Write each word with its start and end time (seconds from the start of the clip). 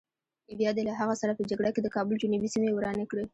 بیا 0.59 0.71
دې 0.75 0.83
له 0.89 0.93
هغه 0.99 1.15
سره 1.21 1.33
په 1.37 1.43
جګړه 1.49 1.69
کې 1.73 1.81
د 1.83 1.87
کابل 1.95 2.15
جنوبي 2.21 2.49
سیمې 2.53 2.71
ورانې 2.73 3.05
کړې. 3.11 3.25